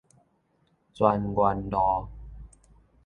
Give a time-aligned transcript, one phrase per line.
[0.95, 2.07] 泉源路